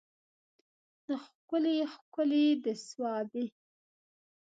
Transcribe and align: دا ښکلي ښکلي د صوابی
دا 1.07 1.15
ښکلي 1.25 1.77
ښکلي 1.93 2.45
د 2.63 2.65
صوابی 2.87 3.45